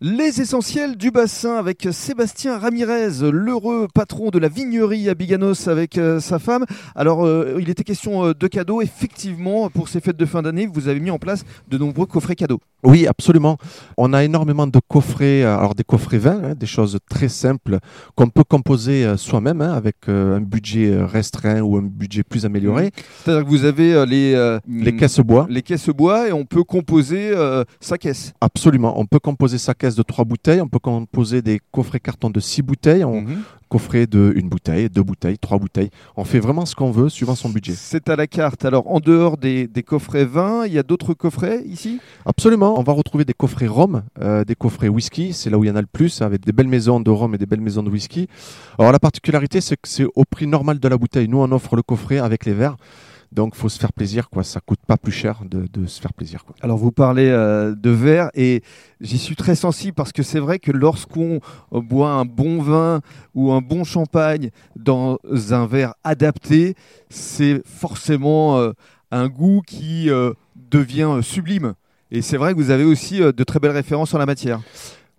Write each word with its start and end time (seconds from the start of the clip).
Les 0.00 0.40
essentiels 0.40 0.96
du 0.96 1.10
bassin 1.10 1.56
avec 1.56 1.88
Sébastien 1.90 2.56
Ramirez, 2.56 3.32
l'heureux 3.32 3.88
patron 3.92 4.30
de 4.30 4.38
la 4.38 4.48
vignerie 4.48 5.08
à 5.08 5.14
Biganos 5.16 5.66
avec 5.66 5.98
euh, 5.98 6.20
sa 6.20 6.38
femme. 6.38 6.64
Alors, 6.94 7.26
euh, 7.26 7.58
il 7.58 7.68
était 7.68 7.82
question 7.82 8.26
euh, 8.26 8.32
de 8.32 8.46
cadeaux. 8.46 8.80
Effectivement, 8.80 9.68
pour 9.70 9.88
ces 9.88 10.00
fêtes 10.00 10.16
de 10.16 10.24
fin 10.24 10.40
d'année, 10.42 10.68
vous 10.72 10.86
avez 10.86 11.00
mis 11.00 11.10
en 11.10 11.18
place 11.18 11.44
de 11.66 11.76
nombreux 11.78 12.06
coffrets 12.06 12.36
cadeaux. 12.36 12.60
Oui, 12.84 13.08
absolument. 13.08 13.58
On 13.96 14.12
a 14.12 14.22
énormément 14.22 14.68
de 14.68 14.78
coffrets, 14.86 15.42
alors 15.42 15.74
des 15.74 15.82
coffrets 15.82 16.18
vins, 16.18 16.40
hein, 16.44 16.54
des 16.54 16.66
choses 16.66 16.96
très 17.10 17.28
simples 17.28 17.80
qu'on 18.14 18.28
peut 18.28 18.44
composer 18.44 19.16
soi-même 19.16 19.60
hein, 19.60 19.72
avec 19.72 19.96
un 20.06 20.40
budget 20.40 20.96
restreint 21.02 21.60
ou 21.60 21.76
un 21.76 21.82
budget 21.82 22.22
plus 22.22 22.46
amélioré. 22.46 22.92
C'est-à-dire 23.24 23.44
que 23.44 23.50
vous 23.50 23.64
avez 23.64 24.06
les, 24.06 24.58
les 24.68 24.94
caisses 24.94 25.18
bois. 25.18 25.48
Les 25.50 25.62
caisses 25.62 25.88
bois 25.88 26.28
et 26.28 26.32
on 26.32 26.44
peut 26.44 26.62
composer 26.62 27.32
sa 27.80 27.98
caisse. 27.98 28.32
Absolument. 28.40 28.94
On 29.00 29.06
peut 29.06 29.18
composer 29.18 29.58
sa 29.58 29.74
caisse 29.74 29.87
de 29.96 30.02
trois 30.02 30.24
bouteilles. 30.24 30.60
On 30.60 30.68
peut 30.68 30.78
composer 30.78 31.42
des 31.42 31.60
coffrets 31.72 32.00
cartons 32.00 32.30
de 32.30 32.40
six 32.40 32.62
bouteilles. 32.62 33.04
On. 33.04 33.24
Coffret 33.68 34.06
de 34.06 34.32
une 34.34 34.48
bouteille, 34.48 34.88
deux 34.88 35.02
bouteilles, 35.02 35.36
trois 35.36 35.58
bouteilles. 35.58 35.90
On 36.16 36.24
fait 36.24 36.38
vraiment 36.38 36.64
ce 36.64 36.74
qu'on 36.74 36.90
veut 36.90 37.10
suivant 37.10 37.34
son 37.34 37.50
budget. 37.50 37.74
C'est 37.76 38.08
à 38.08 38.16
la 38.16 38.26
carte. 38.26 38.64
Alors, 38.64 38.90
en 38.90 38.98
dehors 38.98 39.36
des, 39.36 39.68
coffrets 39.86 40.24
vin, 40.24 40.64
il 40.64 40.72
y 40.72 40.78
a 40.78 40.82
d'autres 40.82 41.12
coffrets 41.12 41.62
ici? 41.66 42.00
Absolument. 42.24 42.80
On 42.80 42.82
va 42.82 42.94
retrouver 42.94 43.26
des 43.26 43.34
coffrets 43.34 43.66
rhum, 43.66 44.04
euh, 44.22 44.42
des 44.46 44.54
coffrets 44.54 44.88
whisky. 44.88 45.34
C'est 45.34 45.50
là 45.50 45.58
où 45.58 45.64
il 45.64 45.68
y 45.68 45.70
en 45.70 45.76
a 45.76 45.82
le 45.82 45.86
plus, 45.86 46.22
avec 46.22 46.46
des 46.46 46.52
belles 46.52 46.66
maisons 46.66 46.98
de 46.98 47.10
rhum 47.10 47.34
et 47.34 47.38
des 47.38 47.44
belles 47.44 47.60
maisons 47.60 47.82
de 47.82 47.90
whisky. 47.90 48.26
Alors, 48.78 48.90
la 48.90 48.98
particularité, 48.98 49.60
c'est 49.60 49.76
que 49.76 49.86
c'est 49.86 50.06
au 50.14 50.24
prix 50.24 50.46
normal 50.46 50.78
de 50.78 50.88
la 50.88 50.96
bouteille. 50.96 51.28
Nous, 51.28 51.38
on 51.38 51.52
offre 51.52 51.76
le 51.76 51.82
coffret 51.82 52.16
avec 52.16 52.46
les 52.46 52.54
verres. 52.54 52.78
Donc, 53.32 53.54
faut 53.54 53.68
se 53.68 53.78
faire 53.78 53.92
plaisir, 53.92 54.30
quoi. 54.30 54.42
Ça 54.42 54.60
coûte 54.60 54.80
pas 54.86 54.96
plus 54.96 55.12
cher 55.12 55.42
de, 55.44 55.86
se 55.86 56.00
faire 56.00 56.12
plaisir. 56.12 56.44
Alors, 56.62 56.78
vous 56.78 56.92
parlez 56.92 57.28
euh, 57.28 57.74
de 57.74 57.90
verre 57.90 58.30
et 58.34 58.62
j'y 59.00 59.18
suis 59.18 59.36
très 59.36 59.54
sensible 59.54 59.94
parce 59.94 60.12
que 60.12 60.22
c'est 60.22 60.38
vrai 60.38 60.58
que 60.58 60.72
lorsqu'on 60.72 61.40
euh, 61.72 61.80
boit 61.80 62.10
un 62.10 62.24
bon 62.24 62.62
vin 62.62 63.00
ou 63.34 63.52
un 63.52 63.60
bon 63.60 63.84
champagne 63.84 64.50
dans 64.76 65.18
un 65.50 65.66
verre 65.66 65.94
adapté, 66.04 66.74
c'est 67.10 67.60
forcément 67.66 68.58
euh, 68.58 68.72
un 69.10 69.28
goût 69.28 69.62
qui 69.66 70.10
devient 70.70 71.20
sublime. 71.22 71.74
Et 72.10 72.22
c'est 72.22 72.36
vrai 72.36 72.52
que 72.52 72.58
vous 72.58 72.70
avez 72.70 72.84
aussi 72.84 73.20
de 73.20 73.44
très 73.44 73.58
belles 73.58 73.72
références 73.72 74.14
en 74.14 74.18
la 74.18 74.26
matière. 74.26 74.60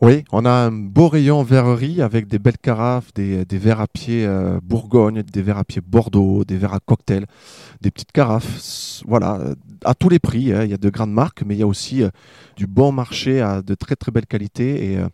Oui, 0.00 0.22
on 0.30 0.44
a 0.44 0.50
un 0.50 0.70
beau 0.70 1.08
rayon 1.08 1.42
verrerie 1.42 2.02
avec 2.02 2.28
des 2.28 2.38
belles 2.38 2.58
carafes, 2.58 3.12
des, 3.14 3.44
verres 3.50 3.80
à 3.80 3.88
pied 3.88 4.24
euh, 4.24 4.60
Bourgogne, 4.62 5.24
des 5.24 5.42
verres 5.42 5.58
à 5.58 5.64
pied 5.64 5.82
Bordeaux, 5.84 6.44
des 6.44 6.56
verres 6.56 6.74
à 6.74 6.78
cocktail, 6.78 7.26
des 7.80 7.90
petites 7.90 8.12
carafes. 8.12 9.02
Voilà, 9.08 9.40
à 9.84 9.94
tous 9.94 10.08
les 10.08 10.20
prix. 10.20 10.52
Hein. 10.52 10.62
Il 10.62 10.70
y 10.70 10.74
a 10.74 10.76
de 10.76 10.88
grandes 10.88 11.12
marques, 11.12 11.42
mais 11.44 11.56
il 11.56 11.58
y 11.58 11.64
a 11.64 11.66
aussi 11.66 12.04
euh, 12.04 12.10
du 12.56 12.68
bon 12.68 12.92
marché 12.92 13.40
à 13.40 13.60
de 13.60 13.74
très 13.74 13.96
très 13.96 14.12
belles 14.12 14.26
qualités. 14.26 14.92
Et 14.92 14.98
euh, 14.98 15.08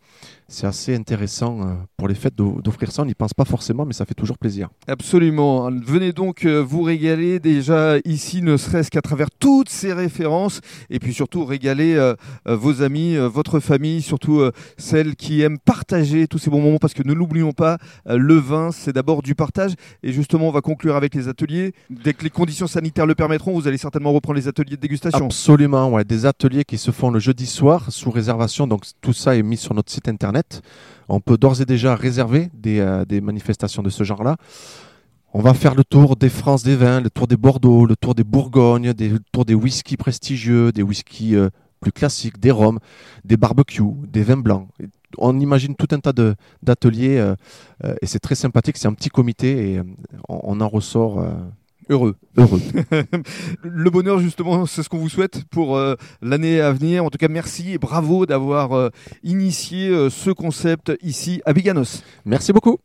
c'est 0.49 0.67
assez 0.67 0.95
intéressant 0.95 1.79
pour 1.97 2.07
les 2.07 2.15
fêtes 2.15 2.37
d'offrir 2.37 2.93
ça. 2.93 3.01
On 3.01 3.07
n'y 3.07 3.15
pense 3.15 3.33
pas 3.33 3.47
forcément, 3.47 3.87
mais 3.87 3.95
ça 3.95 4.05
fait 4.05 4.15
toujours 4.15 4.37
plaisir. 4.37 4.69
Absolument. 4.87 5.71
Venez 5.71 6.12
donc 6.12 6.45
vous 6.45 6.83
régaler 6.83 7.41
déjà 7.41 7.97
ici, 8.05 8.43
ne 8.43 8.59
serait-ce 8.59 8.91
qu'à 8.91 9.01
travers 9.01 9.31
toutes 9.31 9.71
ces 9.71 9.95
références, 9.95 10.61
et 10.91 10.99
puis 10.99 11.15
surtout 11.15 11.47
régaler 11.47 12.12
vos 12.45 12.83
amis, 12.83 13.17
votre 13.17 13.59
famille, 13.59 14.03
surtout 14.03 14.43
celles 14.77 15.17
qui 15.17 15.42
aiment 15.42 15.58
partager 15.58 16.27
tous 16.27 16.39
ces 16.39 16.50
bons 16.50 16.61
moments, 16.61 16.78
parce 16.78 16.94
que 16.94 17.03
ne 17.03 17.12
l'oublions 17.12 17.53
pas, 17.53 17.78
le 18.06 18.34
vin, 18.34 18.70
c'est 18.72 18.92
d'abord 18.92 19.22
du 19.22 19.34
partage. 19.34 19.72
Et 20.03 20.12
justement, 20.12 20.48
on 20.48 20.53
va 20.53 20.61
conclure 20.61 20.97
avec 20.97 21.14
les 21.14 21.28
ateliers. 21.28 21.72
Dès 21.91 22.14
que 22.14 22.25
les 22.25 22.31
conditions 22.31 22.66
sanitaires 22.66 23.06
le 23.06 23.14
permettront, 23.14 23.53
vous 23.53 23.69
allez 23.69 23.78
certainement 23.78 24.12
reprendre 24.12 24.39
les 24.39 24.48
ateliers 24.48 24.77
de 24.77 24.81
dégustation. 24.81 25.27
Absolument, 25.27 25.91
ouais. 25.91 26.05
Des 26.05 26.27
ateliers 26.27 26.64
qui 26.64 26.78
se 26.78 26.91
font 26.91 27.11
le 27.11 27.19
jeudi 27.19 27.47
soir 27.47 27.86
sous 27.91 28.11
réservation. 28.11 28.66
Donc 28.66 28.84
tout 29.00 29.12
ça 29.12 29.36
est 29.36 29.42
mis 29.42 29.56
sur 29.56 29.75
notre 29.75 29.91
site 29.91 30.08
internet 30.08 30.62
on 31.09 31.20
peut 31.20 31.36
d'ores 31.36 31.61
et 31.61 31.64
déjà 31.64 31.94
réserver 31.94 32.50
euh, 32.66 33.05
des, 33.05 33.20
manifestations 33.20 33.83
de 33.83 33.91
ce 33.91 34.05
genre-là. 34.05 34.36
On 35.33 35.41
va 35.41 35.53
faire 35.53 35.75
le 35.75 35.83
tour 35.83 36.16
des 36.16 36.28
France 36.28 36.62
des 36.62 36.77
vins, 36.77 37.00
le 37.00 37.11
tour 37.11 37.27
des 37.27 37.36
Bordeaux, 37.36 37.87
le 37.87 37.97
tour 37.97 38.15
des 38.15 38.22
Bourgognes, 38.22 38.93
le 38.97 39.19
tour 39.32 39.44
des 39.44 39.54
whiskies 39.54 39.97
prestigieux, 39.97 40.70
des 40.70 40.82
whiskies 40.82 41.34
euh, 41.34 41.50
plus 41.84 41.93
classiques, 41.93 42.41
des 42.41 42.50
rhums, 42.50 42.81
des 43.25 43.37
barbecues, 43.37 43.95
des 44.11 44.22
vins 44.22 44.43
blancs. 44.47 44.67
On 45.19 45.39
imagine 45.39 45.77
tout 45.77 45.89
un 45.93 46.00
tas 46.00 46.12
d'ateliers 46.62 47.19
euh, 47.19 47.37
et 48.03 48.06
c'est 48.06 48.19
très 48.19 48.34
sympathique. 48.34 48.78
C'est 48.78 48.89
un 48.89 48.95
petit 48.95 49.11
comité 49.11 49.75
et 49.75 49.83
on, 50.28 50.61
en 50.61 50.69
ressort 50.69 51.23
Heureux. 51.91 52.17
Heureux. 52.37 52.61
le 53.62 53.91
bonheur, 53.91 54.19
justement, 54.19 54.65
c'est 54.67 54.83
ce 54.83 54.89
qu'on 54.89 54.99
vous 54.99 55.09
souhaite 55.09 55.44
pour 55.44 55.77
euh, 55.77 55.97
l'année 56.23 56.61
à 56.61 56.73
venir. 56.73 57.05
En 57.05 57.11
tout 57.11 57.19
cas, 57.19 57.28
merci 57.28 57.73
et 57.73 57.78
bravo 57.78 58.27
d'avoir 58.27 58.73
euh, 58.73 58.89
initié 59.23 59.89
euh, 59.89 60.09
ce 60.09 60.31
concept 60.31 60.93
ici 61.03 61.43
à 61.44 61.53
Biganos. 61.53 62.03
Merci 62.25 62.53
beaucoup. 62.53 62.78